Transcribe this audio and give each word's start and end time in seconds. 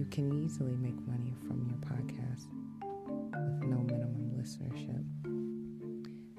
You 0.00 0.06
can 0.06 0.32
easily 0.42 0.76
make 0.76 0.98
money 1.06 1.34
from 1.46 1.68
your 1.68 1.76
podcast 1.76 2.46
with 2.80 3.68
no 3.68 3.76
minimum 3.80 4.32
listenership. 4.34 5.04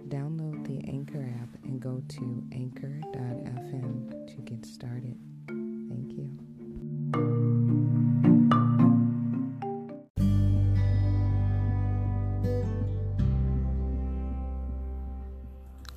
Download 0.10 0.66
the 0.66 0.84
Anchor 0.90 1.30
app 1.40 1.64
and 1.64 1.80
go 1.80 2.02
to 2.08 2.44
anchor.fm 2.52 4.10
to 4.30 4.42
get 4.42 4.66
started. 4.66 5.16
Thank 5.48 6.14
you. 6.14 6.28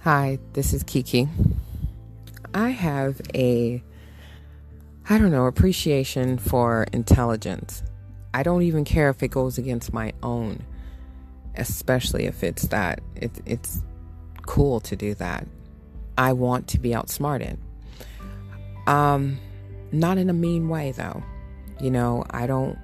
Hi, 0.00 0.38
this 0.52 0.74
is 0.74 0.82
Kiki. 0.82 1.30
I 2.52 2.68
have 2.68 3.22
a 3.34 3.82
I 5.08 5.18
don't 5.18 5.30
know, 5.30 5.46
appreciation 5.46 6.38
for 6.38 6.86
intelligence. 6.92 7.82
I 8.32 8.42
don't 8.42 8.62
even 8.62 8.84
care 8.84 9.10
if 9.10 9.22
it 9.22 9.28
goes 9.28 9.58
against 9.58 9.92
my 9.92 10.12
own, 10.22 10.64
especially 11.56 12.24
if 12.24 12.42
it's 12.42 12.68
that. 12.68 13.00
It, 13.14 13.30
it's 13.44 13.82
cool 14.46 14.80
to 14.80 14.96
do 14.96 15.14
that. 15.14 15.46
I 16.16 16.32
want 16.32 16.68
to 16.68 16.78
be 16.78 16.94
outsmarted. 16.94 17.58
Um, 18.86 19.38
not 19.92 20.18
in 20.18 20.30
a 20.30 20.32
mean 20.32 20.68
way, 20.68 20.92
though. 20.92 21.22
You 21.80 21.90
know, 21.90 22.24
I 22.30 22.46
don't 22.46 22.78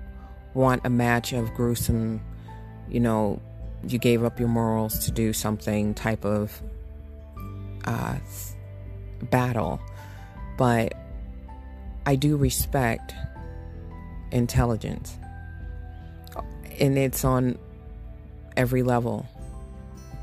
want 0.53 0.83
a 0.84 0.91
match 0.91 1.33
of 1.33 1.53
gruesome, 1.55 2.21
you 2.89 3.01
know, 3.01 3.41
you 3.87 3.99
gave 3.99 4.25
up 4.25 4.39
your 4.39 4.49
morals 4.49 5.07
to 5.07 5.11
do 5.11 5.33
something 5.33 5.95
type 5.95 6.25
of 6.25 6.61
uh, 7.87 8.17
battle. 9.31 9.81
But 10.59 10.95
I 12.06 12.17
do 12.17 12.37
respect 12.37 13.15
intelligence, 14.33 15.17
and 16.79 16.97
it's 16.98 17.25
on 17.25 17.59
every 18.56 18.83
level, 18.83 19.27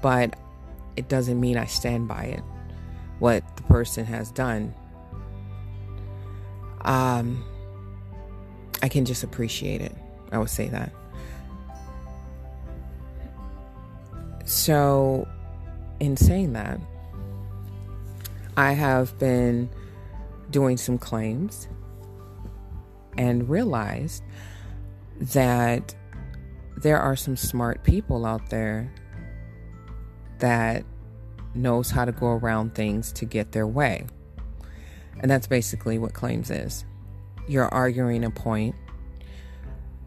but 0.01 0.35
it 0.95 1.07
doesn't 1.09 1.39
mean 1.39 1.57
I 1.57 1.65
stand 1.65 2.07
by 2.07 2.23
it. 2.23 2.43
What 3.19 3.43
the 3.55 3.63
person 3.63 4.05
has 4.05 4.31
done, 4.31 4.73
um, 6.81 7.43
I 8.81 8.89
can 8.89 9.05
just 9.05 9.23
appreciate 9.23 9.81
it. 9.81 9.95
I 10.31 10.38
would 10.38 10.49
say 10.49 10.67
that. 10.69 10.91
So, 14.45 15.27
in 15.99 16.15
saying 16.15 16.53
that, 16.53 16.79
I 18.55 18.71
have 18.71 19.17
been 19.19 19.69
doing 20.51 20.77
some 20.77 20.97
claims 20.97 21.67
and 23.17 23.49
realized 23.49 24.23
that 25.19 25.95
there 26.77 26.99
are 26.99 27.15
some 27.15 27.35
smart 27.35 27.83
people 27.83 28.25
out 28.25 28.49
there 28.49 28.93
that 30.39 30.85
knows 31.55 31.89
how 31.89 32.05
to 32.05 32.11
go 32.11 32.27
around 32.27 32.75
things 32.75 33.11
to 33.11 33.25
get 33.25 33.51
their 33.51 33.65
way. 33.65 34.05
And 35.19 35.31
that's 35.31 35.47
basically 35.47 35.97
what 35.97 36.13
claims 36.13 36.51
is. 36.51 36.85
You're 37.47 37.69
arguing 37.69 38.23
a 38.23 38.29
point. 38.29 38.75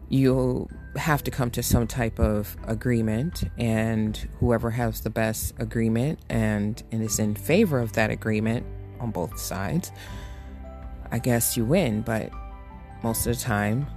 You 0.07 0.69
have 0.95 1.23
to 1.23 1.31
come 1.31 1.51
to 1.51 1.63
some 1.63 1.87
type 1.87 2.19
of 2.19 2.55
agreement, 2.65 3.43
and 3.57 4.15
whoever 4.39 4.69
has 4.71 5.01
the 5.01 5.09
best 5.09 5.53
agreement 5.57 6.19
and, 6.29 6.81
and 6.91 7.01
is 7.01 7.19
in 7.19 7.35
favor 7.35 7.79
of 7.79 7.93
that 7.93 8.09
agreement 8.09 8.65
on 8.99 9.11
both 9.11 9.39
sides 9.39 9.91
I 11.11 11.19
guess 11.19 11.57
you 11.57 11.65
win, 11.65 12.01
but 12.01 12.31
most 13.03 13.27
of 13.27 13.37
the 13.37 13.41
time, 13.41 13.87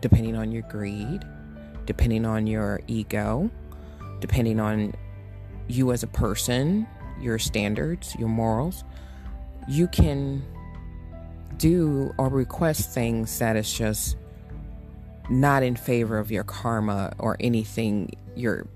depending 0.00 0.36
on 0.36 0.52
your 0.52 0.62
greed, 0.62 1.24
depending 1.86 2.26
on 2.26 2.46
your 2.46 2.80
ego, 2.86 3.50
depending 4.20 4.60
on 4.60 4.94
you 5.68 5.92
as 5.92 6.02
a 6.02 6.06
person, 6.06 6.86
your 7.20 7.38
standards, 7.38 8.14
your 8.16 8.28
morals, 8.28 8.84
you 9.68 9.88
can 9.88 10.42
do 11.56 12.12
or 12.18 12.28
request 12.28 12.92
things 12.92 13.38
that 13.38 13.56
is 13.56 13.72
just 13.72 14.16
not 15.30 15.62
in 15.62 15.76
favor 15.76 16.18
of 16.18 16.30
your 16.30 16.44
karma 16.44 17.14
or 17.18 17.36
anything 17.40 18.10
your 18.36 18.66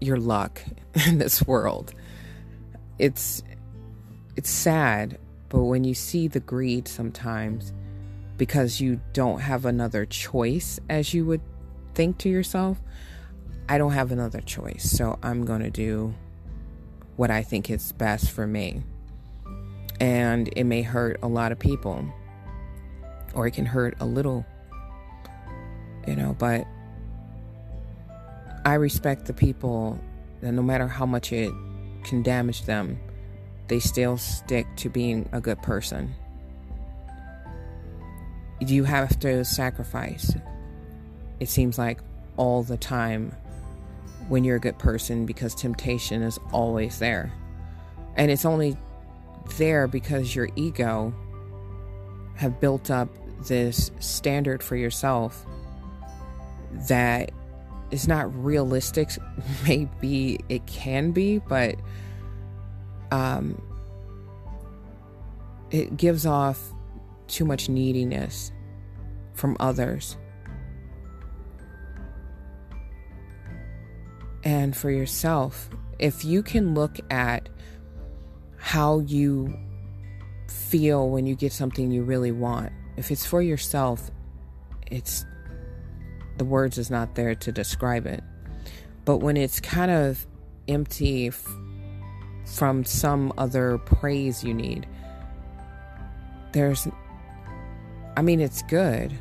your 0.00 0.16
luck 0.16 0.62
in 1.06 1.18
this 1.18 1.46
world. 1.46 1.92
It's 2.98 3.42
it's 4.36 4.50
sad 4.50 5.18
but 5.50 5.64
when 5.64 5.84
you 5.84 5.94
see 5.94 6.28
the 6.28 6.40
greed 6.40 6.88
sometimes, 6.88 7.72
because 8.38 8.80
you 8.80 9.00
don't 9.12 9.40
have 9.40 9.66
another 9.66 10.06
choice 10.06 10.80
as 10.88 11.12
you 11.12 11.26
would 11.26 11.42
think 11.92 12.16
to 12.18 12.30
yourself, 12.30 12.80
I 13.68 13.76
don't 13.76 13.92
have 13.92 14.12
another 14.12 14.40
choice. 14.40 14.90
So 14.90 15.18
I'm 15.22 15.44
going 15.44 15.60
to 15.60 15.70
do 15.70 16.14
what 17.16 17.30
I 17.30 17.42
think 17.42 17.68
is 17.68 17.92
best 17.92 18.30
for 18.30 18.46
me. 18.46 18.82
And 20.00 20.48
it 20.56 20.64
may 20.64 20.82
hurt 20.82 21.18
a 21.22 21.28
lot 21.28 21.52
of 21.52 21.58
people, 21.58 22.08
or 23.34 23.46
it 23.46 23.50
can 23.50 23.66
hurt 23.66 23.94
a 24.00 24.06
little, 24.06 24.46
you 26.06 26.16
know, 26.16 26.34
but 26.38 26.66
I 28.64 28.74
respect 28.74 29.26
the 29.26 29.34
people 29.34 29.98
that 30.40 30.52
no 30.52 30.62
matter 30.62 30.88
how 30.88 31.04
much 31.04 31.32
it 31.32 31.52
can 32.04 32.22
damage 32.22 32.62
them, 32.62 32.98
they 33.70 33.78
still 33.78 34.18
stick 34.18 34.66
to 34.74 34.90
being 34.90 35.28
a 35.30 35.40
good 35.40 35.62
person. 35.62 36.12
You 38.58 38.82
have 38.82 39.16
to 39.20 39.44
sacrifice. 39.44 40.34
It 41.38 41.48
seems 41.48 41.78
like 41.78 42.00
all 42.36 42.64
the 42.64 42.76
time 42.76 43.30
when 44.28 44.42
you're 44.42 44.56
a 44.56 44.60
good 44.60 44.76
person 44.76 45.24
because 45.24 45.54
temptation 45.54 46.20
is 46.22 46.36
always 46.52 46.98
there. 46.98 47.32
And 48.16 48.28
it's 48.28 48.44
only 48.44 48.76
there 49.56 49.86
because 49.86 50.34
your 50.34 50.48
ego 50.56 51.14
have 52.34 52.58
built 52.58 52.90
up 52.90 53.08
this 53.46 53.92
standard 54.00 54.64
for 54.64 54.74
yourself 54.74 55.46
that 56.88 57.30
is 57.92 58.08
not 58.08 58.34
realistic. 58.34 59.10
Maybe 59.68 60.40
it 60.48 60.66
can 60.66 61.12
be, 61.12 61.38
but 61.38 61.76
um, 63.10 63.60
it 65.70 65.96
gives 65.96 66.26
off 66.26 66.72
too 67.26 67.44
much 67.44 67.68
neediness 67.68 68.52
from 69.34 69.56
others. 69.60 70.16
And 74.42 74.76
for 74.76 74.90
yourself, 74.90 75.70
if 75.98 76.24
you 76.24 76.42
can 76.42 76.74
look 76.74 76.98
at 77.10 77.48
how 78.56 79.00
you 79.00 79.54
feel 80.48 81.08
when 81.10 81.26
you 81.26 81.34
get 81.34 81.52
something 81.52 81.90
you 81.90 82.02
really 82.02 82.32
want, 82.32 82.72
if 82.96 83.10
it's 83.10 83.24
for 83.24 83.42
yourself, 83.42 84.10
it's 84.90 85.24
the 86.38 86.44
words 86.44 86.78
is 86.78 86.90
not 86.90 87.14
there 87.14 87.34
to 87.34 87.52
describe 87.52 88.06
it. 88.06 88.24
But 89.04 89.18
when 89.18 89.36
it's 89.36 89.60
kind 89.60 89.90
of 89.90 90.26
empty 90.68 91.30
from 92.50 92.84
some 92.84 93.32
other 93.38 93.78
praise 93.78 94.42
you 94.42 94.52
need, 94.52 94.86
there's, 96.52 96.88
I 98.16 98.22
mean, 98.22 98.40
it's 98.40 98.62
good, 98.62 99.16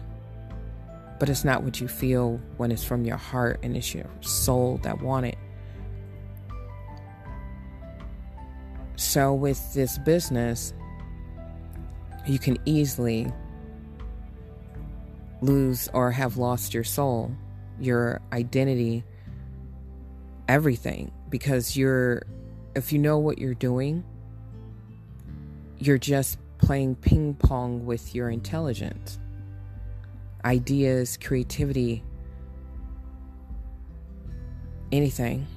but 1.19 1.29
it's 1.29 1.45
not 1.45 1.63
what 1.63 1.79
you 1.79 1.87
feel 1.87 2.39
when 2.57 2.71
it's 2.71 2.83
from 2.83 3.05
your 3.05 3.17
heart 3.17 3.59
and 3.61 3.77
it's 3.77 3.93
your 3.93 4.09
soul 4.21 4.79
that 4.83 5.01
want 5.01 5.27
it. 5.27 5.37
So, 8.95 9.33
with 9.33 9.73
this 9.73 9.97
business, 9.99 10.73
you 12.27 12.39
can 12.39 12.57
easily 12.65 13.31
lose 15.41 15.87
or 15.93 16.11
have 16.11 16.37
lost 16.37 16.73
your 16.73 16.83
soul, 16.83 17.31
your 17.79 18.21
identity, 18.33 19.03
everything, 20.47 21.11
because 21.29 21.77
you're, 21.77 22.23
if 22.75 22.93
you 22.93 22.99
know 22.99 23.17
what 23.17 23.37
you're 23.37 23.53
doing, 23.53 24.03
you're 25.79 25.97
just 25.97 26.37
playing 26.57 26.95
ping 26.95 27.33
pong 27.35 27.85
with 27.85 28.13
your 28.13 28.29
intelligence, 28.29 29.19
ideas, 30.45 31.17
creativity, 31.17 32.03
anything. 34.91 35.47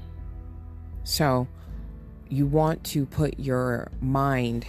So, 1.05 1.49
you 2.29 2.47
want 2.47 2.82
to 2.85 3.05
put 3.05 3.38
your 3.38 3.91
mind 4.00 4.65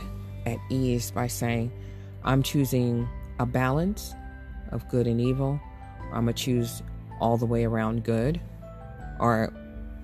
at 0.45 0.57
ease 0.69 1.11
by 1.11 1.27
saying, 1.27 1.71
I'm 2.23 2.43
choosing 2.43 3.07
a 3.39 3.45
balance 3.45 4.13
of 4.71 4.87
good 4.89 5.07
and 5.07 5.21
evil. 5.21 5.59
I'm 6.11 6.25
going 6.25 6.33
to 6.35 6.43
choose 6.43 6.81
all 7.19 7.37
the 7.37 7.45
way 7.45 7.63
around 7.63 8.03
good. 8.03 8.41
Or 9.19 9.53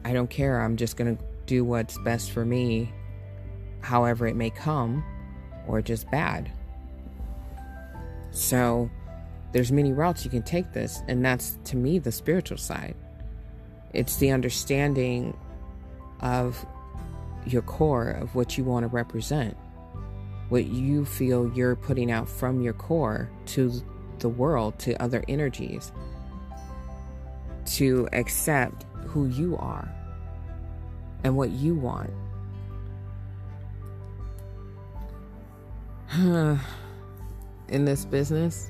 I 0.06 0.14
don't 0.14 0.30
care. 0.30 0.62
I'm 0.62 0.78
just 0.78 0.96
going 0.96 1.18
to 1.18 1.24
do 1.50 1.66
what's 1.66 1.98
best 1.98 2.30
for 2.32 2.46
me, 2.46 2.94
however 3.82 4.28
it 4.28 4.36
may 4.36 4.52
come, 4.52 5.04
or 5.68 5.82
just 5.82 6.10
bad. 6.12 6.52
So 8.30 8.88
there's 9.52 9.72
many 9.72 9.92
routes 9.92 10.24
you 10.24 10.30
can 10.30 10.44
take 10.44 10.74
this, 10.74 11.02
and 11.08 11.26
that's 11.26 11.58
to 11.66 11.76
me 11.76 11.98
the 11.98 12.12
spiritual 12.12 12.60
side. 12.60 12.96
It's 13.94 14.18
the 14.18 14.30
understanding 14.30 15.36
of 16.20 16.64
your 17.48 17.64
core 17.64 18.12
of 18.12 18.36
what 18.36 18.56
you 18.56 18.64
want 18.64 18.84
to 18.84 18.88
represent, 18.88 19.58
what 20.50 20.66
you 20.66 21.04
feel 21.04 21.52
you're 21.56 21.76
putting 21.76 22.12
out 22.12 22.30
from 22.30 22.62
your 22.62 22.74
core 22.74 23.28
to 23.48 23.74
the 24.20 24.30
world, 24.30 24.78
to 24.80 25.02
other 25.02 25.24
energies, 25.28 25.92
to 27.66 28.08
accept 28.14 28.86
who 29.08 29.26
you 29.30 29.58
are 29.58 29.92
and 31.24 31.36
what 31.36 31.52
you 31.52 31.76
want. 31.76 32.12
In 37.70 37.86
this 37.86 38.06
business, 38.06 38.70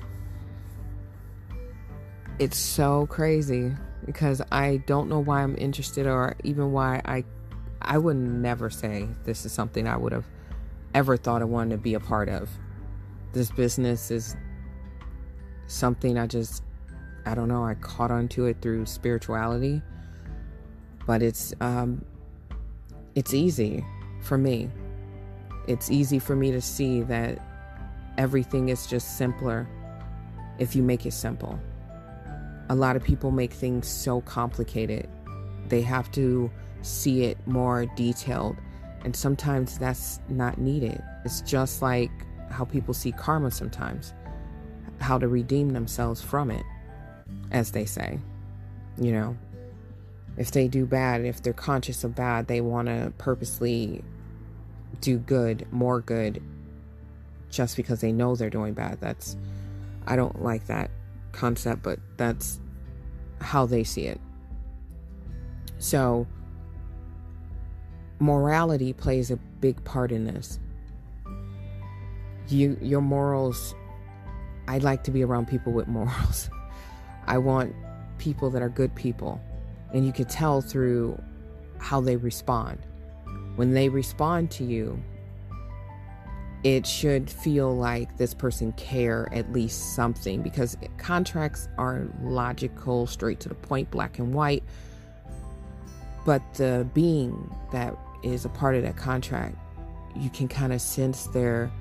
it's 2.38 2.58
so 2.58 3.06
crazy 3.06 3.72
because 4.04 4.42
I 4.52 4.78
don't 4.86 5.08
know 5.08 5.20
why 5.20 5.42
I'm 5.42 5.56
interested 5.56 6.06
or 6.06 6.36
even 6.44 6.72
why 6.72 7.00
I 7.04 7.24
I 7.82 7.98
would 7.98 8.16
never 8.16 8.68
say 8.70 9.08
this 9.24 9.46
is 9.46 9.52
something 9.52 9.88
I 9.88 9.96
would 9.96 10.12
have 10.12 10.26
ever 10.94 11.16
thought 11.16 11.42
I 11.42 11.46
wanted 11.46 11.70
to 11.70 11.78
be 11.78 11.94
a 11.94 12.00
part 12.00 12.28
of. 12.28 12.50
This 13.32 13.50
business 13.50 14.10
is 14.10 14.36
something 15.66 16.18
I 16.18 16.26
just, 16.26 16.62
I 17.24 17.34
don't 17.34 17.48
know, 17.48 17.64
I 17.64 17.74
caught 17.74 18.10
onto 18.10 18.44
it 18.44 18.58
through 18.60 18.86
spirituality. 18.86 19.82
But 21.06 21.22
it's, 21.22 21.54
um, 21.60 22.04
it's 23.14 23.34
easy 23.34 23.84
for 24.20 24.38
me. 24.38 24.70
It's 25.66 25.90
easy 25.90 26.18
for 26.18 26.36
me 26.36 26.50
to 26.52 26.60
see 26.60 27.02
that 27.02 27.38
everything 28.18 28.68
is 28.68 28.86
just 28.86 29.16
simpler 29.16 29.68
if 30.58 30.76
you 30.76 30.82
make 30.82 31.06
it 31.06 31.12
simple. 31.12 31.58
A 32.68 32.74
lot 32.74 32.96
of 32.96 33.02
people 33.02 33.30
make 33.30 33.52
things 33.52 33.88
so 33.88 34.20
complicated. 34.22 35.08
They 35.68 35.82
have 35.82 36.10
to 36.12 36.50
see 36.82 37.24
it 37.24 37.38
more 37.46 37.86
detailed. 37.96 38.56
And 39.04 39.16
sometimes 39.16 39.78
that's 39.78 40.20
not 40.28 40.58
needed. 40.58 41.02
It's 41.24 41.40
just 41.40 41.82
like 41.82 42.10
how 42.50 42.64
people 42.64 42.94
see 42.94 43.12
karma 43.12 43.50
sometimes, 43.50 44.12
how 45.00 45.18
to 45.18 45.28
redeem 45.28 45.70
themselves 45.70 46.20
from 46.20 46.50
it, 46.50 46.64
as 47.50 47.72
they 47.72 47.86
say. 47.86 48.18
You 48.98 49.12
know, 49.12 49.36
if 50.40 50.52
they 50.52 50.68
do 50.68 50.86
bad, 50.86 51.22
if 51.26 51.42
they're 51.42 51.52
conscious 51.52 52.02
of 52.02 52.14
bad, 52.14 52.46
they 52.46 52.62
want 52.62 52.88
to 52.88 53.12
purposely 53.18 54.02
do 55.02 55.18
good, 55.18 55.70
more 55.70 56.00
good, 56.00 56.42
just 57.50 57.76
because 57.76 58.00
they 58.00 58.10
know 58.10 58.34
they're 58.34 58.48
doing 58.48 58.72
bad. 58.72 58.98
That's, 59.02 59.36
I 60.06 60.16
don't 60.16 60.42
like 60.42 60.66
that 60.68 60.90
concept, 61.32 61.82
but 61.82 61.98
that's 62.16 62.58
how 63.42 63.66
they 63.66 63.84
see 63.84 64.06
it. 64.06 64.18
So, 65.76 66.26
morality 68.18 68.94
plays 68.94 69.30
a 69.30 69.36
big 69.36 69.84
part 69.84 70.10
in 70.10 70.24
this. 70.24 70.58
You 72.48 72.78
your 72.80 73.02
morals 73.02 73.74
I 74.66 74.78
like 74.78 75.04
to 75.04 75.10
be 75.10 75.22
around 75.22 75.48
people 75.48 75.74
with 75.74 75.86
morals. 75.98 76.48
I 77.26 77.36
want 77.36 77.74
people 78.16 78.48
that 78.50 78.62
are 78.62 78.70
good 78.70 78.94
people. 78.94 79.38
And 79.92 80.06
you 80.06 80.12
can 80.12 80.26
tell 80.26 80.60
through 80.60 81.20
how 81.78 82.00
they 82.00 82.16
respond. 82.16 82.78
When 83.56 83.72
they 83.72 83.88
respond 83.88 84.50
to 84.52 84.64
you, 84.64 85.02
it 86.62 86.86
should 86.86 87.30
feel 87.30 87.74
like 87.74 88.16
this 88.18 88.34
person 88.34 88.72
care 88.72 89.28
at 89.32 89.50
least 89.52 89.94
something 89.94 90.42
because 90.42 90.76
contracts 90.98 91.68
are 91.78 92.06
logical, 92.22 93.06
straight 93.06 93.40
to 93.40 93.48
the 93.48 93.54
point, 93.54 93.90
black 93.90 94.18
and 94.18 94.34
white. 94.34 94.62
But 96.26 96.42
the 96.54 96.86
being 96.92 97.50
that 97.72 97.96
is 98.22 98.44
a 98.44 98.50
part 98.50 98.76
of 98.76 98.82
that 98.82 98.96
contract, 98.96 99.56
you 100.14 100.28
can 100.28 100.48
kind 100.48 100.72
of 100.72 100.82
sense 100.82 101.24
their 101.28 101.72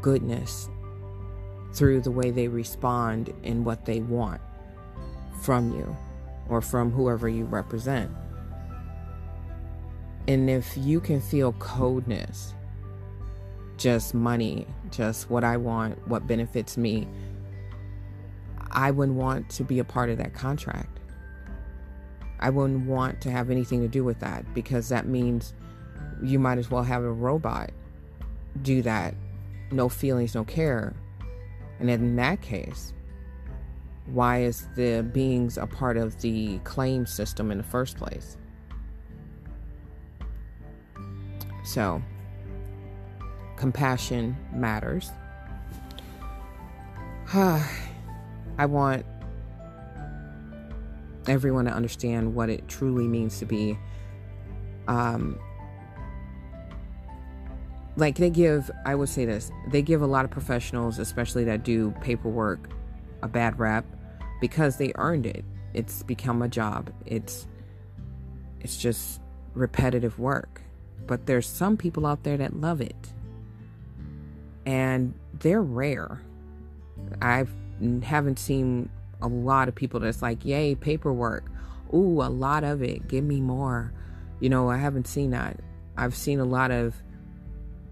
goodness 0.00 0.68
through 1.74 2.00
the 2.00 2.10
way 2.10 2.30
they 2.30 2.46
respond 2.46 3.32
and 3.42 3.64
what 3.64 3.84
they 3.84 4.00
want 4.00 4.40
from 5.42 5.72
you 5.72 5.96
or 6.50 6.60
from 6.60 6.90
whoever 6.90 7.28
you 7.28 7.44
represent. 7.44 8.10
And 10.28 10.50
if 10.50 10.76
you 10.76 11.00
can 11.00 11.20
feel 11.20 11.52
coldness, 11.54 12.54
just 13.78 14.12
money, 14.12 14.66
just 14.90 15.30
what 15.30 15.44
I 15.44 15.56
want, 15.56 16.06
what 16.06 16.26
benefits 16.26 16.76
me, 16.76 17.08
I 18.70 18.90
wouldn't 18.90 19.16
want 19.16 19.48
to 19.50 19.64
be 19.64 19.78
a 19.78 19.84
part 19.84 20.10
of 20.10 20.18
that 20.18 20.34
contract. 20.34 20.98
I 22.40 22.50
wouldn't 22.50 22.86
want 22.86 23.20
to 23.22 23.30
have 23.30 23.50
anything 23.50 23.80
to 23.82 23.88
do 23.88 24.04
with 24.04 24.20
that 24.20 24.44
because 24.54 24.88
that 24.90 25.06
means 25.06 25.54
you 26.22 26.38
might 26.38 26.58
as 26.58 26.70
well 26.70 26.82
have 26.82 27.02
a 27.02 27.12
robot 27.12 27.70
do 28.62 28.82
that. 28.82 29.14
No 29.70 29.88
feelings, 29.88 30.34
no 30.34 30.44
care. 30.44 30.94
And 31.78 31.88
in 31.88 32.16
that 32.16 32.40
case, 32.40 32.92
why 34.12 34.42
is 34.42 34.66
the 34.74 35.02
beings 35.12 35.56
a 35.56 35.66
part 35.66 35.96
of 35.96 36.20
the 36.20 36.58
claim 36.58 37.06
system 37.06 37.50
in 37.50 37.58
the 37.58 37.64
first 37.64 37.96
place? 37.96 38.36
So, 41.64 42.02
compassion 43.56 44.36
matters. 44.52 45.10
I 47.32 48.66
want 48.66 49.06
everyone 51.26 51.64
to 51.66 51.72
understand 51.72 52.34
what 52.34 52.50
it 52.50 52.66
truly 52.66 53.06
means 53.06 53.38
to 53.38 53.44
be 53.44 53.78
um, 54.88 55.38
like 57.96 58.16
they 58.16 58.30
give 58.30 58.70
i 58.86 58.94
would 58.94 59.08
say 59.08 59.24
this 59.24 59.52
they 59.68 59.82
give 59.82 60.02
a 60.02 60.06
lot 60.06 60.24
of 60.24 60.30
professionals 60.30 60.98
especially 60.98 61.44
that 61.44 61.62
do 61.62 61.90
paperwork 62.00 62.70
a 63.22 63.28
bad 63.28 63.58
rap 63.58 63.84
because 64.40 64.76
they 64.76 64.92
earned 64.96 65.26
it. 65.26 65.44
It's 65.74 66.02
become 66.02 66.42
a 66.42 66.48
job. 66.48 66.90
It's 67.06 67.46
it's 68.60 68.76
just 68.76 69.20
repetitive 69.54 70.18
work. 70.18 70.62
But 71.06 71.26
there's 71.26 71.46
some 71.46 71.76
people 71.76 72.06
out 72.06 72.22
there 72.22 72.36
that 72.36 72.56
love 72.56 72.80
it. 72.80 73.12
And 74.66 75.14
they're 75.40 75.62
rare. 75.62 76.20
I 77.22 77.46
haven't 78.02 78.38
seen 78.38 78.90
a 79.22 79.28
lot 79.28 79.68
of 79.68 79.74
people 79.74 80.00
that's 80.00 80.22
like 80.22 80.44
yay 80.44 80.74
paperwork. 80.74 81.44
Ooh 81.92 82.22
a 82.22 82.28
lot 82.28 82.64
of 82.64 82.82
it. 82.82 83.08
Give 83.08 83.24
me 83.24 83.40
more. 83.40 83.92
You 84.40 84.48
know 84.48 84.70
i 84.70 84.76
haven't 84.76 85.06
seen 85.06 85.30
that. 85.30 85.58
I've 85.96 86.14
seen 86.14 86.40
a 86.40 86.44
lot 86.44 86.70
of 86.70 86.94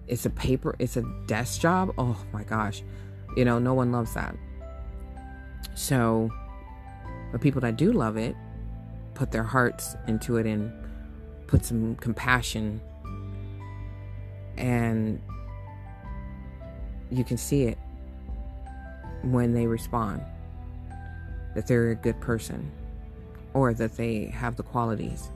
it's 0.07 0.25
a 0.25 0.31
paper 0.31 0.75
it's 0.79 0.97
a 0.97 1.03
desk 1.27 1.61
job? 1.61 1.93
Oh 1.99 2.17
my 2.33 2.45
gosh. 2.45 2.83
You 3.37 3.45
know 3.45 3.59
no 3.59 3.75
one 3.75 3.93
loves 3.93 4.15
that. 4.15 4.37
So 5.75 6.31
the 7.33 7.39
people 7.39 7.61
that 7.61 7.77
do 7.77 7.93
love 7.93 8.17
it 8.17 8.35
put 9.15 9.31
their 9.31 9.43
hearts 9.43 9.97
into 10.07 10.37
it 10.37 10.47
and 10.47 10.73
put 11.47 11.65
some 11.65 11.97
compassion 11.97 12.81
and 14.57 15.21
you 17.11 17.25
can 17.25 17.37
see 17.37 17.65
it 17.65 17.79
when 19.23 19.55
they 19.55 19.67
respond 19.67 20.23
that 21.55 21.67
they're 21.67 21.91
a 21.91 21.95
good 21.95 22.21
person 22.21 22.71
or 23.55 23.73
that 23.75 23.97
they 23.97 24.27
have 24.27 24.57
the 24.57 24.63
qualities. 24.63 25.31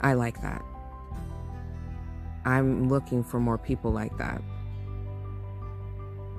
I 0.00 0.14
like 0.14 0.40
that. 0.42 0.62
I'm 2.44 2.88
looking 2.88 3.22
for 3.22 3.40
more 3.40 3.58
people 3.58 3.92
like 3.92 4.16
that. 4.18 4.40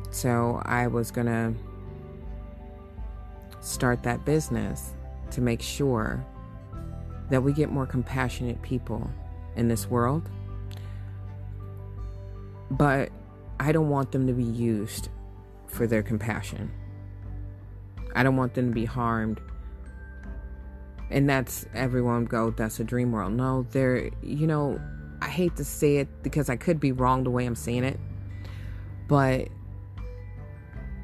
So 0.10 0.62
I 0.66 0.88
was 0.88 1.12
going 1.12 1.28
to 1.28 1.54
start 3.68 4.04
that 4.04 4.24
business 4.26 4.94
to 5.32 5.42
make 5.42 5.62
sure 5.62 6.26
that 7.30 7.44
we 7.44 7.52
get 7.52 7.70
more 7.70 7.86
compassionate 7.86 8.62
people 8.62 9.10
in 9.56 9.68
this 9.68 9.90
world. 9.90 10.30
But 12.72 13.10
I 13.60 13.72
don't 13.72 13.90
want 13.90 14.12
them 14.12 14.28
to 14.28 14.34
be 14.34 14.44
used 14.44 15.10
for 15.68 15.88
their 15.88 16.02
compassion. 16.02 16.72
I 18.16 18.24
don't 18.24 18.38
want 18.38 18.54
them 18.54 18.70
to 18.70 18.74
be 18.74 18.86
harmed. 18.86 19.42
And 21.10 21.30
that's 21.30 21.66
everyone 21.74 22.26
go, 22.26 22.52
that's 22.52 22.80
a 22.80 22.84
dream 22.84 23.12
world. 23.12 23.34
No, 23.34 23.66
there, 23.72 24.10
you 24.22 24.48
know, 24.48 24.80
I 25.22 25.28
hate 25.28 25.56
to 25.58 25.64
say 25.64 25.98
it 25.98 26.24
because 26.24 26.50
I 26.50 26.56
could 26.56 26.80
be 26.80 26.92
wrong 26.92 27.24
the 27.24 27.30
way 27.30 27.46
I'm 27.46 27.56
saying 27.56 27.84
it. 27.84 28.00
But 29.08 29.48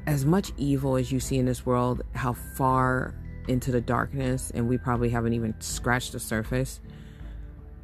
as 0.06 0.24
much 0.24 0.52
evil 0.56 0.96
as 0.96 1.10
you 1.10 1.20
see 1.20 1.38
in 1.38 1.46
this 1.46 1.64
world, 1.64 2.02
how 2.14 2.32
far 2.32 3.14
into 3.48 3.70
the 3.70 3.80
darkness, 3.80 4.50
and 4.54 4.68
we 4.68 4.78
probably 4.78 5.10
haven't 5.10 5.32
even 5.32 5.54
scratched 5.60 6.12
the 6.12 6.20
surface 6.20 6.80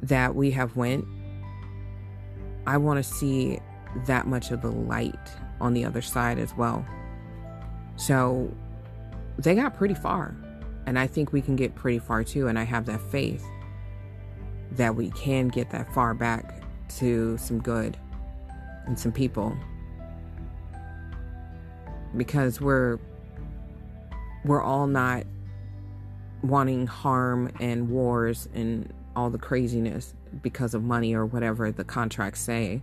that 0.01 0.35
we 0.35 0.51
have 0.51 0.75
went. 0.75 1.05
I 2.65 2.77
want 2.77 3.03
to 3.03 3.03
see 3.03 3.59
that 4.05 4.27
much 4.27 4.51
of 4.51 4.61
the 4.61 4.71
light 4.71 5.31
on 5.59 5.73
the 5.73 5.85
other 5.85 6.01
side 6.01 6.39
as 6.39 6.55
well. 6.55 6.85
So 7.95 8.51
they 9.37 9.55
got 9.55 9.75
pretty 9.75 9.93
far. 9.93 10.35
And 10.85 10.97
I 10.97 11.07
think 11.07 11.31
we 11.31 11.41
can 11.41 11.55
get 11.55 11.75
pretty 11.75 11.99
far 11.99 12.23
too. 12.23 12.47
And 12.47 12.57
I 12.57 12.63
have 12.63 12.85
that 12.87 13.01
faith 13.11 13.45
that 14.71 14.95
we 14.95 15.11
can 15.11 15.47
get 15.47 15.69
that 15.71 15.93
far 15.93 16.13
back 16.13 16.63
to 16.97 17.37
some 17.37 17.59
good 17.61 17.97
and 18.87 18.97
some 18.97 19.11
people. 19.11 19.55
Because 22.15 22.59
we're 22.59 22.99
we're 24.43 24.61
all 24.61 24.87
not 24.87 25.25
wanting 26.43 26.87
harm 26.87 27.51
and 27.59 27.89
wars 27.89 28.49
and 28.53 28.91
all 29.15 29.29
the 29.29 29.37
craziness 29.37 30.13
because 30.41 30.73
of 30.73 30.83
money 30.83 31.13
or 31.13 31.25
whatever 31.25 31.71
the 31.71 31.83
contracts 31.83 32.39
say. 32.39 32.81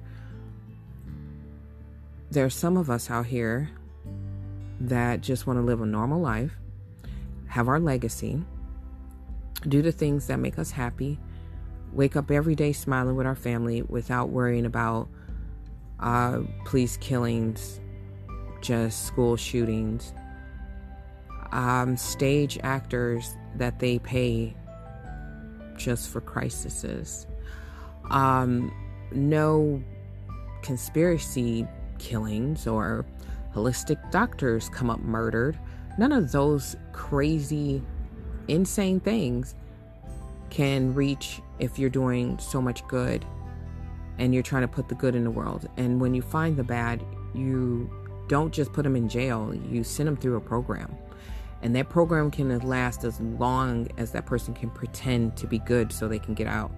There's 2.30 2.54
some 2.54 2.76
of 2.76 2.90
us 2.90 3.10
out 3.10 3.26
here 3.26 3.70
that 4.80 5.20
just 5.22 5.46
want 5.46 5.58
to 5.58 5.62
live 5.62 5.80
a 5.80 5.86
normal 5.86 6.20
life, 6.20 6.52
have 7.48 7.68
our 7.68 7.80
legacy, 7.80 8.42
do 9.66 9.82
the 9.82 9.92
things 9.92 10.26
that 10.26 10.38
make 10.38 10.58
us 10.58 10.70
happy, 10.70 11.18
wake 11.92 12.16
up 12.16 12.30
every 12.30 12.54
day 12.54 12.72
smiling 12.72 13.16
with 13.16 13.26
our 13.26 13.34
family 13.34 13.82
without 13.82 14.28
worrying 14.28 14.66
about 14.66 15.08
uh, 16.00 16.40
police 16.64 16.96
killings, 16.98 17.80
just 18.60 19.06
school 19.06 19.36
shootings, 19.36 20.12
um, 21.52 21.96
stage 21.96 22.58
actors 22.62 23.36
that 23.56 23.78
they 23.78 23.98
pay 23.98 24.54
just 25.76 26.10
for 26.10 26.20
crises. 26.20 27.26
Um, 28.10 28.72
no 29.12 29.82
conspiracy 30.62 31.66
killings 31.98 32.66
or 32.66 33.06
holistic 33.54 34.10
doctors 34.10 34.68
come 34.68 34.90
up 34.90 35.00
murdered. 35.00 35.58
None 35.98 36.12
of 36.12 36.30
those 36.32 36.76
crazy, 36.92 37.82
insane 38.48 39.00
things 39.00 39.54
can 40.50 40.94
reach 40.94 41.40
if 41.58 41.78
you're 41.78 41.90
doing 41.90 42.38
so 42.38 42.62
much 42.62 42.86
good 42.88 43.24
and 44.18 44.34
you're 44.34 44.42
trying 44.42 44.62
to 44.62 44.68
put 44.68 44.88
the 44.88 44.94
good 44.94 45.14
in 45.14 45.24
the 45.24 45.30
world. 45.30 45.68
And 45.76 46.00
when 46.00 46.14
you 46.14 46.22
find 46.22 46.56
the 46.56 46.64
bad, 46.64 47.04
you 47.34 47.90
don't 48.28 48.52
just 48.52 48.72
put 48.72 48.82
them 48.82 48.96
in 48.96 49.08
jail, 49.08 49.54
you 49.70 49.82
send 49.82 50.06
them 50.06 50.16
through 50.16 50.36
a 50.36 50.40
program. 50.40 50.96
And 51.62 51.74
that 51.74 51.88
program 51.88 52.30
can 52.30 52.56
last 52.60 53.04
as 53.04 53.20
long 53.20 53.88
as 53.96 54.12
that 54.12 54.26
person 54.26 54.54
can 54.54 54.70
pretend 54.70 55.36
to 55.38 55.46
be 55.46 55.58
good 55.58 55.92
so 55.92 56.06
they 56.06 56.18
can 56.18 56.34
get 56.34 56.46
out. 56.46 56.70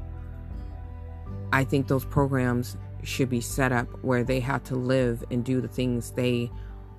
I 1.53 1.65
think 1.65 1.89
those 1.89 2.05
programs 2.05 2.77
should 3.03 3.29
be 3.29 3.41
set 3.41 3.73
up 3.73 3.89
where 4.03 4.25
they 4.25 4.41
have 4.41 4.63
to 4.65 4.77
live 4.77 5.25
and 5.31 5.45
do 5.45 5.61
the 5.61 5.69
things 5.69 6.13
they 6.13 6.51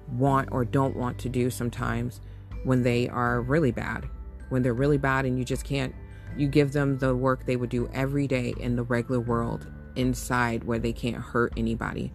want 0.09 0.49
or 0.51 0.65
don't 0.65 0.95
want 0.95 1.17
to 1.19 1.29
do 1.29 1.49
sometimes 1.49 2.21
when 2.63 2.83
they 2.83 3.07
are 3.09 3.41
really 3.41 3.71
bad. 3.71 4.07
When 4.49 4.61
they're 4.61 4.73
really 4.73 4.97
bad 4.97 5.25
and 5.25 5.39
you 5.39 5.45
just 5.45 5.63
can't, 5.63 5.95
you 6.37 6.47
give 6.47 6.71
them 6.73 6.97
the 6.97 7.15
work 7.15 7.45
they 7.45 7.55
would 7.55 7.69
do 7.69 7.89
every 7.93 8.27
day 8.27 8.53
in 8.59 8.75
the 8.75 8.83
regular 8.83 9.19
world 9.19 9.67
inside 9.95 10.63
where 10.63 10.79
they 10.79 10.93
can't 10.93 11.17
hurt 11.17 11.53
anybody, 11.57 12.13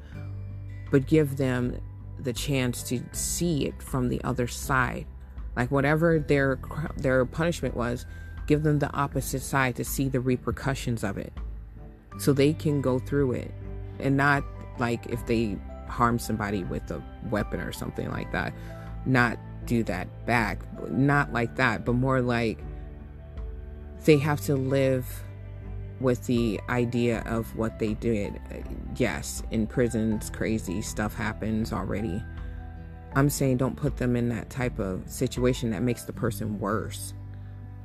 but 0.91 1.07
give 1.07 1.37
them 1.37 1.79
the 2.19 2.33
chance 2.33 2.83
to 2.85 3.03
see 3.13 3.67
it 3.67 3.83
from 3.83 4.09
the 4.09 4.23
other 4.25 4.47
side 4.47 5.07
like 5.57 5.71
whatever 5.71 6.19
their 6.19 6.59
their 6.97 7.25
punishment 7.25 7.75
was, 7.75 8.07
give 8.47 8.63
them 8.63 8.79
the 8.79 8.93
opposite 8.93 9.41
side 9.41 9.75
to 9.77 9.85
see 9.85 10.09
the 10.09 10.21
repercussions 10.21 11.03
of 11.03 11.17
it. 11.17 11.33
So 12.19 12.33
they 12.33 12.53
can 12.53 12.81
go 12.81 12.99
through 12.99 13.33
it 13.33 13.53
and 13.99 14.17
not 14.17 14.45
like 14.79 15.07
if 15.07 15.25
they 15.27 15.57
harm 15.89 16.19
somebody 16.19 16.63
with 16.65 16.91
a 16.91 17.03
weapon 17.31 17.61
or 17.61 17.73
something 17.73 18.11
like 18.11 18.31
that, 18.33 18.53
not 19.07 19.39
do 19.65 19.83
that 19.85 20.27
back. 20.27 20.61
Not 20.91 21.33
like 21.33 21.57
that, 21.57 21.85
but 21.85 21.95
more 21.95 22.21
like 22.21 22.59
they 24.05 24.19
have 24.19 24.41
to 24.43 24.55
live 24.55 25.07
with 26.01 26.25
the 26.27 26.61
idea 26.69 27.21
of 27.27 27.55
what 27.57 27.79
they 27.79 27.95
did. 27.95 28.41
Uh, 28.51 28.57
yes, 28.97 29.43
in 29.51 29.67
prisons, 29.67 30.31
crazy 30.31 30.83
stuff 30.83 31.15
happens 31.15 31.73
already. 31.73 32.23
I'm 33.15 33.31
saying 33.31 33.57
don't 33.57 33.77
put 33.77 33.97
them 33.97 34.15
in 34.15 34.29
that 34.29 34.51
type 34.51 34.79
of 34.79 35.09
situation 35.09 35.71
that 35.71 35.83
makes 35.83 36.03
the 36.03 36.13
person 36.13 36.59
worse. 36.59 37.15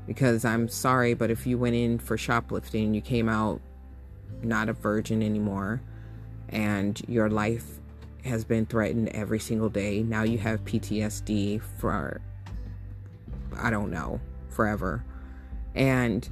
Because 0.06 0.44
I'm 0.44 0.68
sorry, 0.68 1.13
but 1.13 1.32
if 1.32 1.48
you 1.48 1.58
went 1.58 1.75
in 1.75 2.00
for 2.00 2.18
shoplifting 2.18 2.86
and 2.86 2.96
you 2.96 3.01
came 3.01 3.30
out 3.30 3.62
not 4.41 4.68
a 4.68 4.74
virgin 4.74 5.22
anymore 5.22 5.82
and 6.50 7.00
your 7.08 7.30
life 7.30 7.65
has 8.25 8.44
been 8.44 8.65
threatened 8.65 9.10
every 9.10 9.39
single 9.39 9.70
day, 9.70 10.03
now 10.03 10.24
you 10.24 10.38
have 10.38 10.65
PTSD 10.65 11.62
for, 11.80 12.20
I 13.56 13.70
don't 13.70 13.89
know, 13.89 14.20
forever. 14.50 15.06
And 15.75 16.27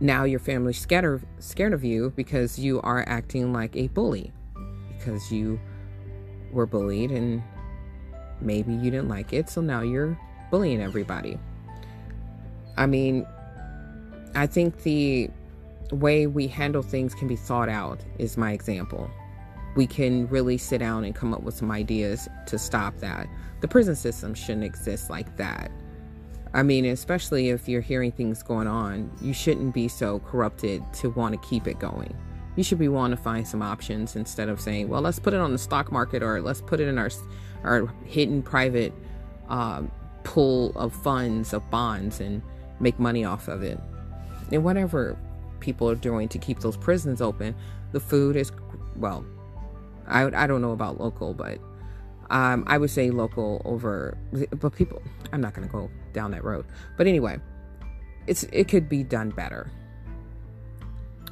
now 0.00 0.24
your 0.24 0.40
family's 0.40 0.86
of, 0.90 1.24
scared 1.38 1.72
of 1.72 1.84
you 1.84 2.10
because 2.16 2.58
you 2.58 2.80
are 2.80 3.04
acting 3.06 3.52
like 3.52 3.76
a 3.76 3.88
bully 3.88 4.32
because 4.96 5.30
you 5.30 5.60
were 6.52 6.66
bullied 6.66 7.10
and 7.10 7.42
maybe 8.40 8.72
you 8.72 8.90
didn't 8.90 9.08
like 9.08 9.32
it, 9.32 9.48
so 9.48 9.60
now 9.60 9.82
you're 9.82 10.18
bullying 10.50 10.80
everybody. 10.80 11.38
I 12.76 12.86
mean, 12.86 13.26
I 14.34 14.46
think 14.46 14.82
the 14.82 15.30
way 15.92 16.26
we 16.26 16.46
handle 16.46 16.82
things 16.82 17.14
can 17.14 17.28
be 17.28 17.36
thought 17.36 17.68
out, 17.68 18.00
is 18.18 18.36
my 18.36 18.52
example. 18.52 19.10
We 19.76 19.86
can 19.86 20.26
really 20.28 20.58
sit 20.58 20.78
down 20.78 21.04
and 21.04 21.14
come 21.14 21.34
up 21.34 21.42
with 21.42 21.54
some 21.54 21.70
ideas 21.70 22.28
to 22.46 22.58
stop 22.58 22.96
that. 22.98 23.28
The 23.60 23.68
prison 23.68 23.94
system 23.94 24.34
shouldn't 24.34 24.64
exist 24.64 25.10
like 25.10 25.36
that. 25.36 25.70
I 26.52 26.62
mean, 26.62 26.84
especially 26.86 27.50
if 27.50 27.68
you're 27.68 27.80
hearing 27.80 28.12
things 28.12 28.42
going 28.42 28.66
on, 28.66 29.10
you 29.20 29.32
shouldn't 29.32 29.72
be 29.72 29.86
so 29.88 30.18
corrupted 30.20 30.82
to 30.94 31.10
want 31.10 31.40
to 31.40 31.48
keep 31.48 31.68
it 31.68 31.78
going 31.78 32.14
you 32.56 32.64
should 32.64 32.78
be 32.78 32.88
wanting 32.88 33.16
to 33.16 33.22
find 33.22 33.46
some 33.46 33.62
options 33.62 34.16
instead 34.16 34.48
of 34.48 34.60
saying, 34.60 34.88
well, 34.88 35.00
let's 35.00 35.18
put 35.18 35.32
it 35.32 35.40
on 35.40 35.52
the 35.52 35.58
stock 35.58 35.92
market 35.92 36.22
or 36.22 36.40
let's 36.40 36.60
put 36.60 36.80
it 36.80 36.88
in 36.88 36.98
our 36.98 37.10
our 37.64 37.86
hidden 38.04 38.42
private 38.42 38.92
uh, 39.48 39.82
pool 40.24 40.72
of 40.76 40.92
funds 40.92 41.52
of 41.52 41.68
bonds 41.70 42.20
and 42.20 42.42
make 42.80 42.98
money 42.98 43.24
off 43.24 43.48
of 43.48 43.62
it. 43.62 43.78
And 44.50 44.64
whatever 44.64 45.16
people 45.60 45.88
are 45.88 45.94
doing 45.94 46.28
to 46.28 46.38
keep 46.38 46.60
those 46.60 46.76
prisons 46.76 47.20
open, 47.20 47.54
the 47.92 48.00
food 48.00 48.36
is 48.36 48.50
well. 48.96 49.24
I 50.06 50.24
I 50.24 50.46
don't 50.46 50.60
know 50.60 50.72
about 50.72 51.00
local, 51.00 51.34
but 51.34 51.58
um, 52.30 52.64
I 52.66 52.78
would 52.78 52.90
say 52.90 53.10
local 53.10 53.60
over. 53.64 54.16
But 54.32 54.74
people, 54.74 55.02
I'm 55.32 55.40
not 55.40 55.54
going 55.54 55.66
to 55.66 55.72
go 55.72 55.90
down 56.12 56.30
that 56.30 56.44
road. 56.44 56.64
But 56.96 57.06
anyway, 57.06 57.38
it's 58.26 58.44
it 58.44 58.68
could 58.68 58.88
be 58.88 59.02
done 59.02 59.30
better. 59.30 59.70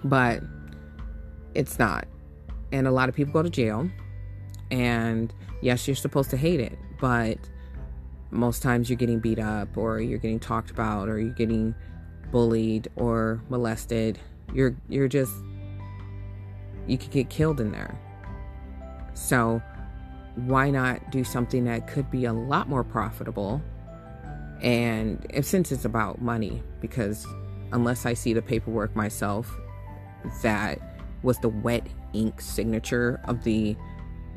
But 0.04 0.42
it's 1.54 1.78
not. 1.78 2.06
And 2.72 2.86
a 2.86 2.90
lot 2.90 3.08
of 3.08 3.14
people 3.14 3.32
go 3.32 3.42
to 3.42 3.50
jail. 3.50 3.88
And 4.70 5.32
yes, 5.62 5.88
you're 5.88 5.96
supposed 5.96 6.30
to 6.30 6.36
hate 6.36 6.60
it, 6.60 6.78
but 7.00 7.38
most 8.30 8.62
times 8.62 8.90
you're 8.90 8.98
getting 8.98 9.18
beat 9.18 9.38
up 9.38 9.76
or 9.78 10.00
you're 10.00 10.18
getting 10.18 10.38
talked 10.38 10.70
about 10.70 11.08
or 11.08 11.18
you're 11.18 11.30
getting 11.30 11.74
bullied 12.30 12.88
or 12.96 13.40
molested. 13.48 14.18
You're 14.52 14.76
you're 14.88 15.08
just 15.08 15.32
you 16.86 16.98
could 16.98 17.10
get 17.10 17.30
killed 17.30 17.60
in 17.60 17.72
there. 17.72 17.98
So 19.14 19.62
why 20.46 20.70
not 20.70 21.10
do 21.10 21.24
something 21.24 21.64
that 21.64 21.86
could 21.88 22.10
be 22.10 22.24
a 22.24 22.32
lot 22.32 22.68
more 22.68 22.84
profitable? 22.84 23.62
And 24.62 25.26
since 25.42 25.72
it's 25.72 25.84
about 25.84 26.20
money, 26.20 26.62
because 26.80 27.26
unless 27.72 28.06
I 28.06 28.14
see 28.14 28.32
the 28.32 28.42
paperwork 28.42 28.94
myself, 28.94 29.54
that 30.42 30.80
was 31.22 31.38
the 31.38 31.48
wet 31.48 31.86
ink 32.12 32.40
signature 32.40 33.20
of 33.24 33.44
the 33.44 33.76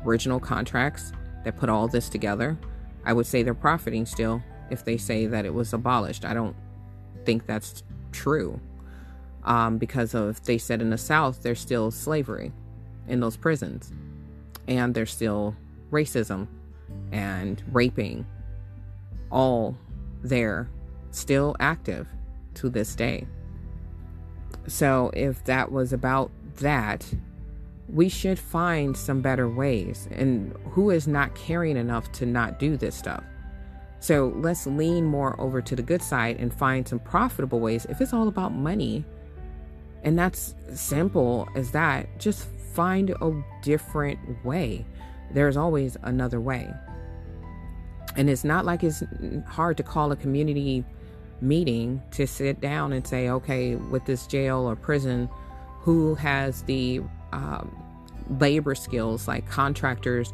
original 0.04 0.40
contracts 0.40 1.12
that 1.44 1.56
put 1.56 1.68
all 1.68 1.88
this 1.88 2.08
together, 2.08 2.58
I 3.04 3.12
would 3.12 3.26
say 3.26 3.42
they're 3.42 3.54
profiting 3.54 4.06
still 4.06 4.42
if 4.70 4.84
they 4.84 4.96
say 4.96 5.26
that 5.26 5.44
it 5.44 5.54
was 5.54 5.72
abolished. 5.72 6.24
I 6.24 6.34
don't 6.34 6.56
think 7.24 7.46
that's 7.46 7.82
true 8.10 8.60
um, 9.44 9.78
because 9.78 10.14
of 10.14 10.42
they 10.44 10.58
said 10.58 10.80
in 10.80 10.90
the 10.90 10.98
South 10.98 11.42
there's 11.42 11.60
still 11.60 11.90
slavery 11.90 12.52
in 13.08 13.20
those 13.20 13.36
prisons, 13.36 13.92
and 14.68 14.94
there's 14.94 15.12
still 15.12 15.56
racism 15.92 16.48
and 17.12 17.62
raping, 17.70 18.26
all 19.30 19.76
there, 20.22 20.68
still 21.10 21.54
active 21.60 22.08
to 22.54 22.68
this 22.68 22.96
day. 22.96 23.26
So 24.66 25.10
if 25.14 25.44
that 25.44 25.70
was 25.70 25.92
about 25.92 26.30
that, 26.56 27.06
we 27.88 28.08
should 28.08 28.38
find 28.38 28.96
some 28.96 29.20
better 29.20 29.48
ways. 29.48 30.08
And 30.12 30.56
who 30.70 30.90
is 30.90 31.06
not 31.06 31.34
caring 31.34 31.76
enough 31.76 32.10
to 32.12 32.26
not 32.26 32.58
do 32.58 32.76
this 32.76 32.94
stuff? 32.94 33.24
So 34.00 34.32
let's 34.36 34.66
lean 34.66 35.04
more 35.04 35.40
over 35.40 35.60
to 35.62 35.76
the 35.76 35.82
good 35.82 36.02
side 36.02 36.38
and 36.38 36.52
find 36.52 36.86
some 36.86 36.98
profitable 36.98 37.60
ways. 37.60 37.86
If 37.88 38.00
it's 38.00 38.12
all 38.12 38.28
about 38.28 38.52
money, 38.52 39.04
and 40.02 40.18
that's 40.18 40.54
simple 40.74 41.48
as 41.54 41.70
that, 41.72 42.18
just 42.18 42.48
find 42.74 43.10
a 43.10 43.44
different 43.62 44.44
way. 44.44 44.84
There's 45.34 45.56
always 45.56 45.96
another 46.02 46.40
way. 46.40 46.72
And 48.16 48.28
it's 48.28 48.44
not 48.44 48.64
like 48.64 48.84
it's 48.84 49.02
hard 49.46 49.76
to 49.78 49.82
call 49.82 50.12
a 50.12 50.16
community 50.16 50.84
meeting 51.40 52.02
to 52.12 52.26
sit 52.26 52.60
down 52.60 52.92
and 52.92 53.06
say, 53.06 53.28
okay, 53.28 53.76
with 53.76 54.04
this 54.04 54.26
jail 54.26 54.58
or 54.68 54.76
prison, 54.76 55.28
who 55.80 56.14
has 56.14 56.62
the 56.62 57.00
um, 57.32 57.74
labor 58.38 58.74
skills 58.74 59.26
like 59.26 59.48
contractors 59.48 60.32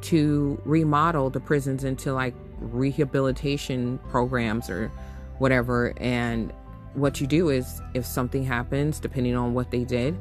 to 0.00 0.60
remodel 0.64 1.30
the 1.30 1.40
prisons 1.40 1.84
into 1.84 2.12
like 2.12 2.34
rehabilitation 2.60 3.98
programs 4.10 4.68
or 4.70 4.90
whatever. 5.38 5.92
And 5.98 6.52
what 6.94 7.20
you 7.20 7.26
do 7.26 7.50
is 7.50 7.80
if 7.94 8.04
something 8.04 8.44
happens, 8.44 8.98
depending 9.00 9.36
on 9.36 9.54
what 9.54 9.70
they 9.70 9.84
did, 9.84 10.16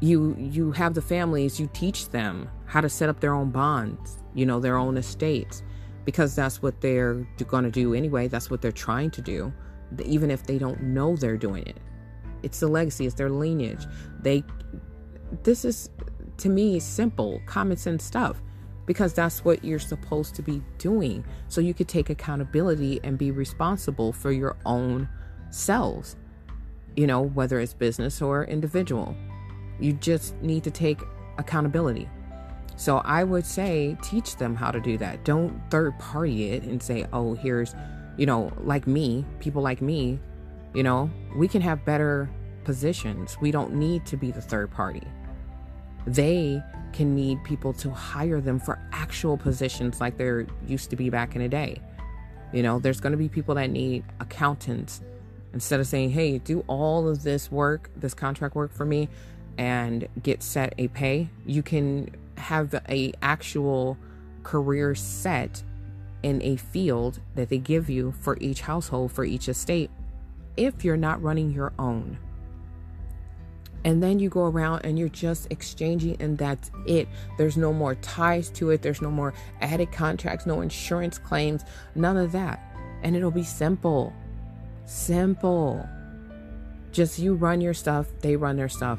you 0.00 0.36
you 0.38 0.72
have 0.72 0.94
the 0.94 1.02
families, 1.02 1.58
you 1.58 1.68
teach 1.72 2.10
them 2.10 2.48
how 2.66 2.80
to 2.80 2.88
set 2.88 3.08
up 3.08 3.20
their 3.20 3.34
own 3.34 3.50
bonds, 3.50 4.18
you 4.34 4.46
know, 4.46 4.60
their 4.60 4.76
own 4.76 4.96
estates, 4.96 5.62
because 6.04 6.34
that's 6.34 6.62
what 6.62 6.80
they're 6.80 7.26
going 7.46 7.64
to 7.64 7.70
do 7.70 7.94
anyway. 7.94 8.28
That's 8.28 8.50
what 8.50 8.62
they're 8.62 8.72
trying 8.72 9.10
to 9.12 9.22
do, 9.22 9.52
even 10.04 10.30
if 10.30 10.44
they 10.44 10.58
don't 10.58 10.82
know 10.82 11.16
they're 11.16 11.36
doing 11.36 11.66
it. 11.66 11.78
It's 12.42 12.60
the 12.60 12.68
legacy, 12.68 13.06
it's 13.06 13.14
their 13.14 13.30
lineage. 13.30 13.86
They, 14.20 14.44
this 15.42 15.64
is 15.64 15.90
to 16.38 16.48
me 16.48 16.78
simple, 16.78 17.40
common 17.46 17.76
sense 17.76 18.04
stuff 18.04 18.40
because 18.86 19.12
that's 19.12 19.44
what 19.44 19.62
you're 19.64 19.78
supposed 19.78 20.34
to 20.36 20.42
be 20.42 20.62
doing. 20.78 21.24
So 21.48 21.60
you 21.60 21.74
could 21.74 21.88
take 21.88 22.08
accountability 22.08 23.00
and 23.04 23.18
be 23.18 23.32
responsible 23.32 24.12
for 24.12 24.32
your 24.32 24.56
own 24.64 25.08
selves, 25.50 26.16
you 26.96 27.06
know, 27.06 27.20
whether 27.20 27.60
it's 27.60 27.74
business 27.74 28.22
or 28.22 28.44
individual. 28.44 29.14
You 29.80 29.92
just 29.92 30.34
need 30.42 30.64
to 30.64 30.70
take 30.70 31.00
accountability. 31.38 32.08
So 32.76 32.98
I 32.98 33.24
would 33.24 33.44
say 33.44 33.96
teach 34.02 34.36
them 34.36 34.54
how 34.54 34.70
to 34.70 34.80
do 34.80 34.98
that. 34.98 35.24
Don't 35.24 35.60
third 35.70 35.98
party 35.98 36.50
it 36.50 36.62
and 36.62 36.82
say, 36.82 37.06
oh, 37.12 37.34
here's, 37.34 37.74
you 38.16 38.26
know, 38.26 38.52
like 38.58 38.86
me, 38.86 39.24
people 39.40 39.62
like 39.62 39.82
me, 39.82 40.20
you 40.74 40.82
know, 40.82 41.10
we 41.36 41.48
can 41.48 41.60
have 41.60 41.84
better 41.84 42.30
positions. 42.64 43.36
We 43.40 43.50
don't 43.50 43.74
need 43.74 44.06
to 44.06 44.16
be 44.16 44.30
the 44.30 44.40
third 44.40 44.70
party. 44.70 45.02
They 46.06 46.62
can 46.92 47.14
need 47.14 47.42
people 47.44 47.72
to 47.74 47.90
hire 47.90 48.40
them 48.40 48.58
for 48.60 48.78
actual 48.92 49.36
positions 49.36 50.00
like 50.00 50.16
there 50.16 50.46
used 50.66 50.90
to 50.90 50.96
be 50.96 51.10
back 51.10 51.34
in 51.34 51.42
the 51.42 51.48
day. 51.48 51.80
You 52.52 52.62
know, 52.62 52.78
there's 52.78 53.00
going 53.00 53.12
to 53.12 53.18
be 53.18 53.28
people 53.28 53.54
that 53.56 53.70
need 53.70 54.04
accountants. 54.20 55.02
Instead 55.52 55.80
of 55.80 55.86
saying, 55.86 56.10
hey, 56.10 56.38
do 56.38 56.62
all 56.66 57.08
of 57.08 57.22
this 57.22 57.50
work, 57.50 57.90
this 57.96 58.14
contract 58.14 58.54
work 58.54 58.72
for 58.72 58.84
me, 58.84 59.08
and 59.58 60.08
get 60.22 60.42
set 60.42 60.72
a 60.78 60.88
pay, 60.88 61.28
you 61.44 61.62
can 61.62 62.08
have 62.38 62.74
a 62.88 63.12
actual 63.20 63.98
career 64.44 64.94
set 64.94 65.62
in 66.22 66.40
a 66.42 66.56
field 66.56 67.20
that 67.34 67.48
they 67.48 67.58
give 67.58 67.90
you 67.90 68.12
for 68.20 68.38
each 68.40 68.62
household, 68.62 69.12
for 69.12 69.24
each 69.24 69.48
estate, 69.48 69.90
if 70.56 70.84
you're 70.84 70.96
not 70.96 71.20
running 71.22 71.50
your 71.50 71.72
own. 71.78 72.18
And 73.84 74.02
then 74.02 74.18
you 74.18 74.28
go 74.28 74.44
around 74.44 74.84
and 74.84 74.98
you're 74.98 75.08
just 75.08 75.46
exchanging, 75.50 76.16
and 76.20 76.36
that's 76.36 76.70
it. 76.86 77.08
There's 77.36 77.56
no 77.56 77.72
more 77.72 77.94
ties 77.96 78.50
to 78.50 78.70
it, 78.70 78.82
there's 78.82 79.02
no 79.02 79.10
more 79.10 79.34
added 79.60 79.92
contracts, 79.92 80.46
no 80.46 80.60
insurance 80.60 81.18
claims, 81.18 81.64
none 81.94 82.16
of 82.16 82.32
that. 82.32 82.60
And 83.02 83.14
it'll 83.14 83.30
be 83.30 83.44
simple. 83.44 84.12
Simple. 84.84 85.88
Just 86.90 87.18
you 87.18 87.34
run 87.34 87.60
your 87.60 87.74
stuff, 87.74 88.08
they 88.20 88.34
run 88.34 88.56
their 88.56 88.68
stuff. 88.68 88.98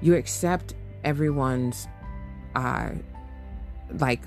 You 0.00 0.14
accept 0.14 0.74
everyone's, 1.04 1.88
uh, 2.54 2.90
like, 3.98 4.26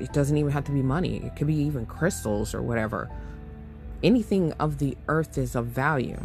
it 0.00 0.12
doesn't 0.12 0.36
even 0.36 0.50
have 0.52 0.64
to 0.64 0.72
be 0.72 0.82
money, 0.82 1.24
it 1.24 1.36
could 1.36 1.46
be 1.46 1.56
even 1.56 1.86
crystals 1.86 2.54
or 2.54 2.62
whatever. 2.62 3.10
Anything 4.02 4.52
of 4.54 4.78
the 4.78 4.96
earth 5.08 5.38
is 5.38 5.54
of 5.54 5.66
value. 5.66 6.20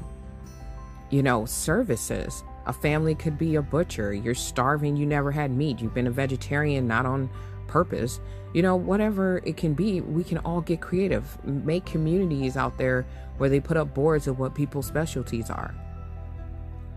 You 1.10 1.24
know, 1.24 1.46
services 1.46 2.44
a 2.70 2.74
family 2.74 3.16
could 3.16 3.38
be 3.38 3.56
a 3.56 3.64
butcher. 3.64 4.14
You're 4.14 4.36
starving, 4.36 4.96
you 4.96 5.06
never 5.06 5.32
had 5.32 5.50
meat. 5.50 5.82
You've 5.82 5.96
been 5.96 6.06
a 6.06 6.12
vegetarian, 6.12 6.88
not 6.88 7.08
on 7.08 7.28
purpose. 7.68 8.20
You 8.54 8.62
know, 8.62 8.76
whatever 8.76 9.42
it 9.44 9.58
can 9.58 9.74
be, 9.74 10.02
we 10.02 10.24
can 10.24 10.38
all 10.40 10.62
get 10.62 10.80
creative. 10.80 11.44
Make 11.44 11.86
communities 11.86 12.56
out 12.56 12.78
there 12.78 13.08
where 13.40 13.50
they 13.50 13.60
put 13.60 13.76
up 13.76 13.96
boards 13.96 14.28
of 14.28 14.38
what 14.38 14.54
people's 14.54 14.86
specialties 14.86 15.50
are. 15.50 15.74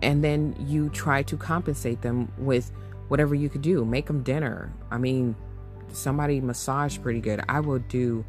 And 0.03 0.23
then 0.23 0.55
you 0.59 0.89
try 0.91 1.23
to 1.25 1.37
compensate 1.37 2.03
them 2.03 2.31
with 2.37 2.73
whatever 3.09 3.35
you 3.35 3.49
could 3.49 3.63
do. 3.63 3.85
Make 3.85 4.07
them 4.07 4.23
dinner. 4.23 4.73
I 4.91 4.99
mean, 4.99 5.37
somebody 5.93 6.41
massage 6.41 6.99
pretty 6.99 7.21
good. 7.21 7.41
I 7.49 7.61
will 7.61 7.79
do 7.79 8.25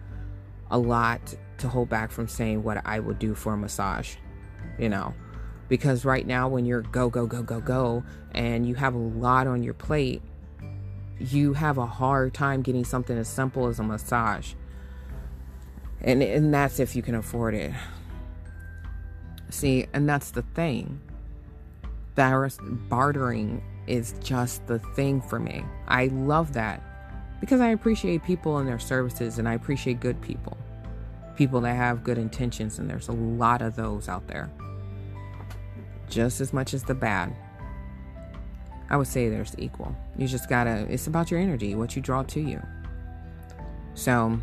a 0.69 0.77
lot 0.77 1.35
to 1.57 1.67
hold 1.67 1.89
back 1.89 2.11
from 2.11 2.27
saying 2.27 2.63
what 2.63 2.81
I 2.85 2.99
would 2.99 3.19
do 3.19 3.33
for 3.35 3.53
a 3.53 3.57
massage, 3.57 4.15
you 4.77 4.89
know 4.89 5.13
because 5.73 6.05
right 6.05 6.27
now 6.27 6.47
when 6.47 6.65
you're 6.65 6.81
go 6.81 7.09
go 7.09 7.25
go 7.25 7.41
go 7.41 7.59
go 7.59 8.03
and 8.33 8.67
you 8.67 8.75
have 8.75 8.93
a 8.93 8.97
lot 8.97 9.47
on 9.47 9.63
your 9.63 9.73
plate 9.73 10.21
you 11.19 11.53
have 11.53 11.77
a 11.77 11.85
hard 11.85 12.33
time 12.33 12.61
getting 12.61 12.83
something 12.83 13.17
as 13.17 13.27
simple 13.27 13.67
as 13.67 13.79
a 13.79 13.83
massage 13.83 14.53
and 16.01 16.21
and 16.21 16.53
that's 16.53 16.79
if 16.79 16.95
you 16.95 17.01
can 17.01 17.15
afford 17.15 17.55
it 17.55 17.71
see 19.49 19.87
and 19.93 20.07
that's 20.07 20.31
the 20.31 20.41
thing 20.53 20.99
that 22.15 22.57
bartering 22.89 23.63
is 23.87 24.15
just 24.21 24.65
the 24.67 24.79
thing 24.79 25.21
for 25.21 25.39
me 25.39 25.63
i 25.87 26.07
love 26.07 26.53
that 26.53 26.81
because 27.39 27.59
i 27.59 27.69
appreciate 27.69 28.23
people 28.23 28.57
and 28.57 28.67
their 28.67 28.79
services 28.79 29.39
and 29.39 29.47
i 29.47 29.53
appreciate 29.53 29.99
good 29.99 30.19
people 30.21 30.57
people 31.35 31.59
that 31.59 31.75
have 31.75 32.03
good 32.03 32.17
intentions 32.17 32.79
and 32.79 32.89
there's 32.89 33.07
a 33.07 33.13
lot 33.13 33.61
of 33.61 33.75
those 33.75 34.07
out 34.07 34.25
there 34.27 34.49
just 36.13 36.41
as 36.41 36.53
much 36.53 36.73
as 36.73 36.83
the 36.83 36.93
bad. 36.93 37.35
I 38.89 38.97
would 38.97 39.07
say 39.07 39.29
there's 39.29 39.55
equal. 39.57 39.95
You 40.17 40.27
just 40.27 40.47
gotta, 40.47 40.85
it's 40.89 41.07
about 41.07 41.31
your 41.31 41.39
energy, 41.39 41.73
what 41.75 41.95
you 41.95 42.01
draw 42.01 42.23
to 42.23 42.39
you. 42.39 42.61
So 43.95 44.39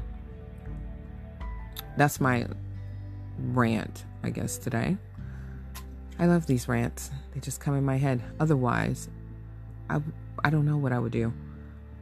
that's 1.97 2.21
my 2.21 2.47
rant, 3.39 4.05
I 4.23 4.31
guess, 4.31 4.59
today. 4.59 4.97
I 6.21 6.27
love 6.27 6.45
these 6.45 6.69
rants. 6.69 7.11
They 7.33 7.41
just 7.41 7.61
come 7.61 7.75
in 7.75 7.85
my 7.85 7.97
head. 7.97 8.23
Otherwise, 8.39 9.09
I, 9.89 10.03
I 10.45 10.51
don't 10.51 10.67
know 10.67 10.77
what 10.77 10.93
I 10.93 10.99
would 10.99 11.13
do. 11.13 11.33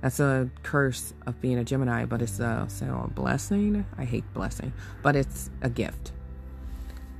That's 0.01 0.19
a 0.19 0.51
curse 0.65 1.15
of 1.25 1.41
being 1.41 1.57
a 1.57 1.65
Gemini, 1.65 2.05
but 2.05 2.21
it's 2.21 2.41
a, 2.41 2.67
so 2.69 3.05
a 3.05 3.09
blessing. 3.09 3.87
I 3.97 4.05
hate 4.05 4.25
blessing, 4.35 4.73
but 5.05 5.15
it's 5.15 5.51
a 5.63 5.71
gift. 5.71 6.11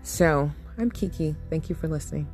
So 0.03 0.51
I'm 0.77 0.91
Kiki. 0.91 1.37
Thank 1.51 1.69
you 1.69 1.77
for 1.77 1.87
listening. 1.87 2.27